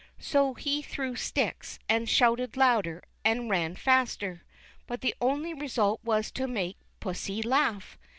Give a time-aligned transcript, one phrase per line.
[0.17, 4.43] So he threw sticks, and shouted louder, and ran faster;
[4.87, 7.99] but the only result was to make pussy laugh.